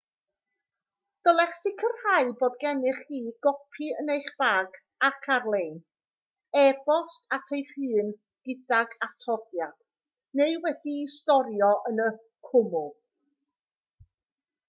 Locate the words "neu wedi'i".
10.41-11.07